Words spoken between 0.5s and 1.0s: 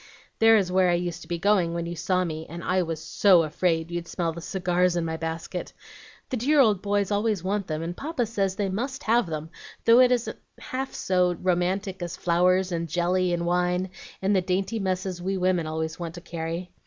is where I